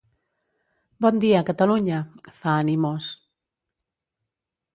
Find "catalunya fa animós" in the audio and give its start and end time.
1.49-3.11